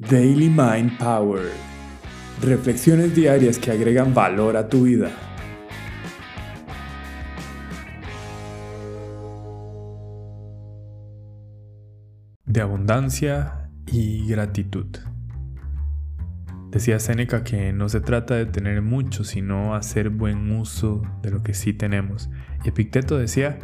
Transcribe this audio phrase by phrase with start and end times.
[0.00, 1.50] Daily Mind Power.
[2.40, 5.10] Reflexiones diarias que agregan valor a tu vida.
[12.44, 14.86] De abundancia y gratitud.
[16.70, 21.42] Decía Séneca que no se trata de tener mucho, sino hacer buen uso de lo
[21.42, 22.30] que sí tenemos.
[22.64, 23.58] Y Epicteto decía,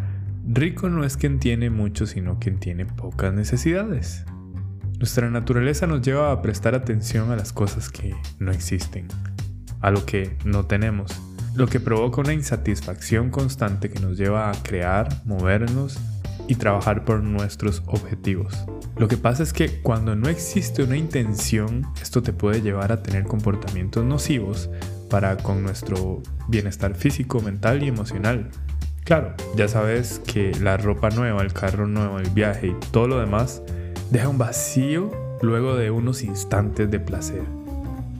[0.44, 4.26] rico no es quien tiene mucho, sino quien tiene pocas necesidades.
[4.98, 9.08] Nuestra naturaleza nos lleva a prestar atención a las cosas que no existen,
[9.80, 11.12] a lo que no tenemos,
[11.54, 15.98] lo que provoca una insatisfacción constante que nos lleva a crear, movernos
[16.46, 18.54] y trabajar por nuestros objetivos.
[18.96, 23.02] Lo que pasa es que cuando no existe una intención, esto te puede llevar a
[23.02, 24.70] tener comportamientos nocivos
[25.10, 28.50] para con nuestro bienestar físico, mental y emocional.
[29.02, 33.18] Claro, ya sabes que la ropa nueva, el carro nuevo, el viaje y todo lo
[33.18, 33.60] demás
[34.14, 35.10] deja un vacío
[35.42, 37.42] luego de unos instantes de placer.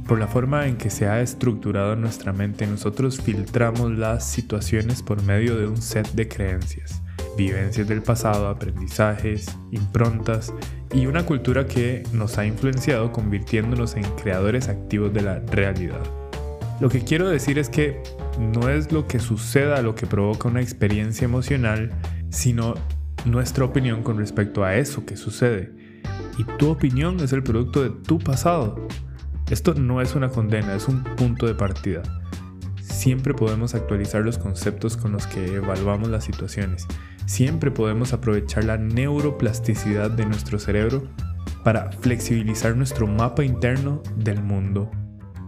[0.09, 5.23] Por la forma en que se ha estructurado nuestra mente, nosotros filtramos las situaciones por
[5.23, 7.01] medio de un set de creencias,
[7.37, 10.53] vivencias del pasado, aprendizajes, improntas
[10.93, 16.03] y una cultura que nos ha influenciado convirtiéndonos en creadores activos de la realidad.
[16.81, 18.03] Lo que quiero decir es que
[18.41, 21.93] no es lo que suceda lo que provoca una experiencia emocional,
[22.31, 22.75] sino
[23.27, 25.84] nuestra opinión con respecto a eso que sucede.
[26.39, 28.87] Y tu opinión es el producto de tu pasado.
[29.51, 32.03] Esto no es una condena, es un punto de partida.
[32.81, 36.87] Siempre podemos actualizar los conceptos con los que evaluamos las situaciones.
[37.27, 41.03] Siempre podemos aprovechar la neuroplasticidad de nuestro cerebro
[41.63, 44.91] para flexibilizar nuestro mapa interno del mundo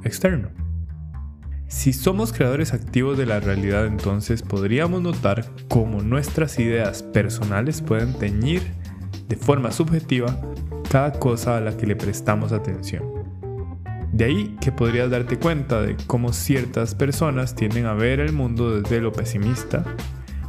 [0.05, 0.50] externo.
[1.69, 8.15] Si somos creadores activos de la realidad, entonces podríamos notar cómo nuestras ideas personales pueden
[8.15, 8.62] teñir
[9.28, 10.41] de forma subjetiva
[10.89, 13.05] cada cosa a la que le prestamos atención.
[14.12, 18.81] De ahí que podrías darte cuenta de cómo ciertas personas tienden a ver el mundo
[18.81, 19.84] desde lo pesimista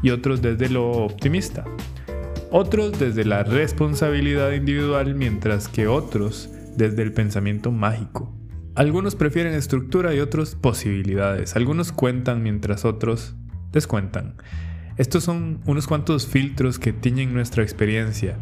[0.01, 1.65] y otros desde lo optimista.
[2.49, 8.33] Otros desde la responsabilidad individual mientras que otros desde el pensamiento mágico.
[8.75, 11.55] Algunos prefieren estructura y otros posibilidades.
[11.55, 13.35] Algunos cuentan mientras otros
[13.71, 14.35] descuentan.
[14.97, 18.37] Estos son unos cuantos filtros que tiñen nuestra experiencia.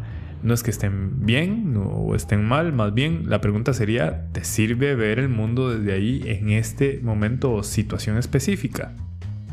[0.46, 4.94] No es que estén bien o estén mal, más bien la pregunta sería, ¿te sirve
[4.94, 8.92] ver el mundo desde ahí en este momento o situación específica?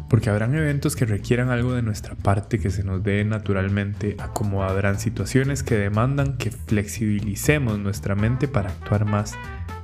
[0.08, 4.28] Porque habrán eventos que requieran algo de nuestra parte que se nos dé naturalmente, a
[4.34, 9.34] como habrán situaciones que demandan que flexibilicemos nuestra mente para actuar más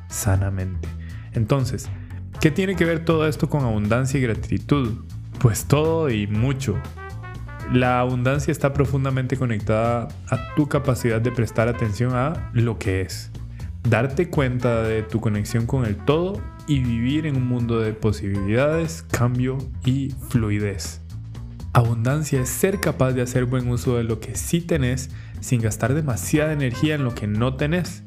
[0.10, 0.88] sanamente.
[1.34, 1.90] Entonces,
[2.40, 5.06] ¿qué tiene que ver todo esto con abundancia y gratitud?
[5.40, 6.80] Pues todo y mucho.
[7.72, 13.30] La abundancia está profundamente conectada a tu capacidad de prestar atención a lo que es.
[13.88, 19.04] Darte cuenta de tu conexión con el todo y vivir en un mundo de posibilidades,
[19.04, 21.02] cambio y fluidez.
[21.72, 25.94] Abundancia es ser capaz de hacer buen uso de lo que sí tenés sin gastar
[25.94, 28.04] demasiada energía en lo que no tenés.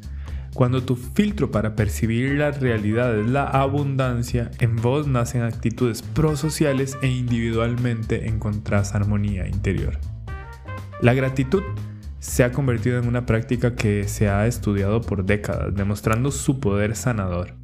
[0.55, 6.99] Cuando tu filtro para percibir la realidad es la abundancia, en vos nacen actitudes prosociales
[7.01, 9.99] e individualmente encontrás armonía interior.
[11.01, 11.63] La gratitud
[12.19, 16.97] se ha convertido en una práctica que se ha estudiado por décadas, demostrando su poder
[16.97, 17.55] sanador.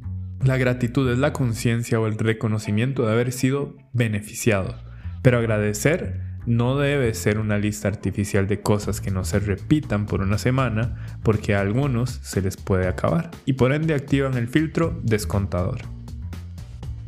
[0.43, 4.75] La gratitud es la conciencia o el reconocimiento de haber sido beneficiado,
[5.21, 10.21] pero agradecer no debe ser una lista artificial de cosas que no se repitan por
[10.21, 14.99] una semana porque a algunos se les puede acabar y por ende activan el filtro
[15.03, 15.81] descontador.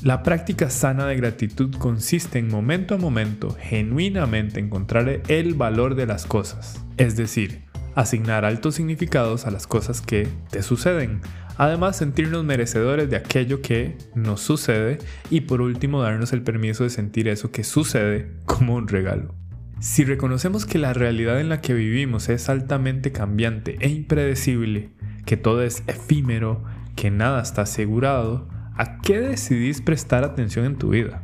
[0.04, 6.06] La práctica sana de gratitud consiste en momento a momento genuinamente encontrar el valor de
[6.06, 7.64] las cosas, es decir,
[7.96, 11.22] asignar altos significados a las cosas que te suceden,
[11.58, 15.00] además sentirnos merecedores de aquello que nos sucede
[15.30, 19.34] y por último darnos el permiso de sentir eso que sucede como un regalo.
[19.80, 24.92] Si reconocemos que la realidad en la que vivimos es altamente cambiante e impredecible,
[25.26, 26.64] que todo es efímero,
[26.96, 28.48] que nada está asegurado,
[28.78, 31.24] ¿a qué decidís prestar atención en tu vida?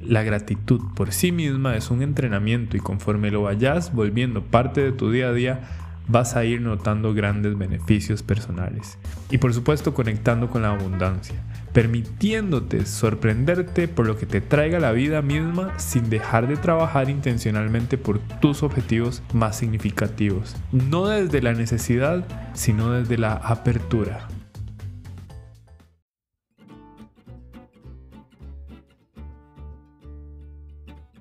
[0.00, 4.92] La gratitud por sí misma es un entrenamiento y conforme lo vayas volviendo parte de
[4.92, 5.60] tu día a día,
[6.08, 8.96] vas a ir notando grandes beneficios personales.
[9.30, 11.36] Y por supuesto conectando con la abundancia,
[11.76, 17.98] permitiéndote sorprenderte por lo que te traiga la vida misma sin dejar de trabajar intencionalmente
[17.98, 20.56] por tus objetivos más significativos.
[20.72, 24.26] No desde la necesidad, sino desde la apertura.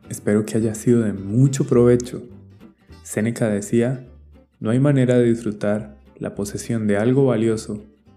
[0.07, 2.23] Espero que haya sido de mucho provecho.
[3.03, 4.07] Séneca decía,
[4.61, 7.83] no hay manera de disfrutar la posesión de algo valioso,